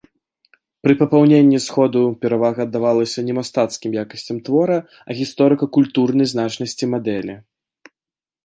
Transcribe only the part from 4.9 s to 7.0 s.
а гісторыка-культурнай значнасці